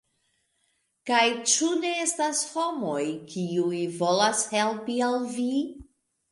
[1.09, 3.05] Kaj ĉu ne estas homoj,
[3.35, 5.51] kiuj volas helpi al vi?